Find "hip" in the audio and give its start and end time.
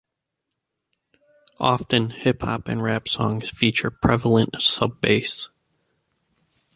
2.09-2.41